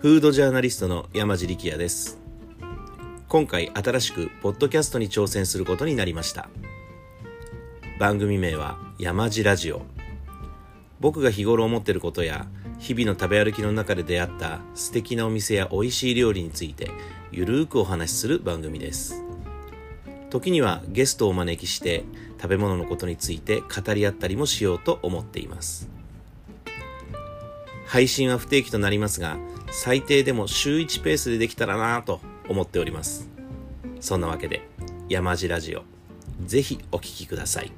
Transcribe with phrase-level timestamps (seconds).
[0.00, 2.18] フードジャーナリストの山地力也です。
[3.28, 6.48] 今回新しくポッドキャストに挑戦することになりました。
[7.98, 9.82] 番組名は山地ラジオ。
[11.00, 12.46] 僕が日頃思ってることや
[12.78, 16.90] 日々の食べ歩きの中で出会った素敵なお店や美味しい料理について
[17.30, 19.22] ゆるーくお話しする番組です。
[20.30, 22.04] 時にはゲストをお招きして
[22.40, 25.90] 食べ物のことについて語り合ったりもしようと思っています。
[27.90, 29.36] 配信は不定期となりますが
[29.72, 33.28] 最低でも週1ペースでできたらなぁと思っております。
[34.00, 34.62] そんなわけで
[35.08, 35.82] 山地ラジオ
[36.46, 37.72] ぜひお聴きください。